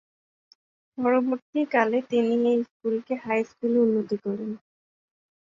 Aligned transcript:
পরবর্তীকালে 0.97 1.97
তিনি 2.09 2.33
এই 2.45 2.59
স্কুলকে 2.65 3.13
হাই 3.23 3.39
স্কুলে 3.49 3.77
উন্নীত 3.79 4.11
করেন। 4.25 4.51